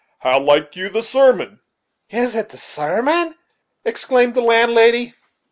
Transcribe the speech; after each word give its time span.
How 0.21 0.39
liked 0.39 0.75
you 0.75 0.89
the 0.89 1.03
sermon?" 1.03 1.59
"Is 2.09 2.35
it 2.35 2.49
the 2.49 2.57
sarmon?" 2.57 3.35
exclaimed 3.85 4.33
the 4.33 4.41
landlady. 4.41 5.13